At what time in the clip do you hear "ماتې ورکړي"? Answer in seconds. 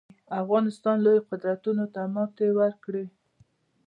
2.13-3.05